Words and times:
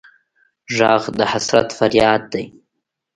غږ 0.77 1.03
د 1.17 1.19
حسرت 1.31 1.69
فریاد 1.77 2.21
دی 2.33 2.43